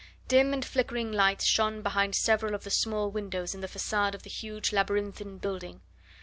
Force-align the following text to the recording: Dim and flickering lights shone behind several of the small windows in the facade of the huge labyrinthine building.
Dim 0.27 0.51
and 0.51 0.65
flickering 0.65 1.11
lights 1.11 1.45
shone 1.45 1.83
behind 1.83 2.15
several 2.15 2.55
of 2.55 2.63
the 2.63 2.71
small 2.71 3.11
windows 3.11 3.53
in 3.53 3.61
the 3.61 3.67
facade 3.67 4.15
of 4.15 4.23
the 4.23 4.31
huge 4.31 4.73
labyrinthine 4.73 5.37
building. 5.37 5.81